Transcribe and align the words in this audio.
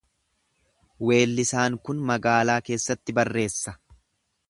Weellisaan 1.09 1.77
kun 1.89 2.01
magaalaa 2.09 2.59
keessatti 2.71 3.19
barreessa. 3.21 3.79